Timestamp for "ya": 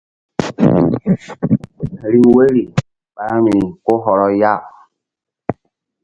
4.41-4.53